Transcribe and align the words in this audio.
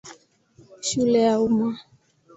Shule 0.87 1.19
ya 1.21 1.39
Umma. 1.45 1.79